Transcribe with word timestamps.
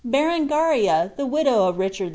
Berengaria. 0.03 1.11
ihe 1.15 1.27
widow 1.29 1.67
of 1.67 1.77
Richard 1.77 2.05
L. 2.05 2.09